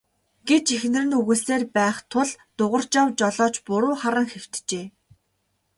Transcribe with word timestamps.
гэж 0.49 0.65
эхнэр 0.77 1.03
нь 1.07 1.17
үглэсээр 1.19 1.63
байх 1.77 1.97
тул 2.11 2.29
Дугаржав 2.57 3.07
жолооч 3.19 3.55
буруу 3.67 3.95
харан 4.01 4.27
хэвтжээ. 4.33 4.85